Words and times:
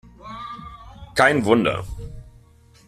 Kein 1.13 1.45
Wunder! 1.45 1.85